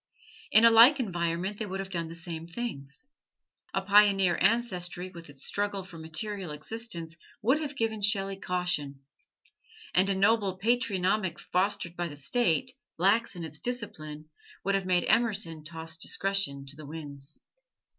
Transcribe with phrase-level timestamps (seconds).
[0.51, 3.11] In a like environment they would have done the same things.
[3.71, 9.01] A pioneer ancestry with its struggle for material existence would have given Shelley caution;
[9.93, 14.25] and a noble patronymic, fostered by the State, lax in its discipline,
[14.63, 17.39] would have made Emerson toss discretion to the winds.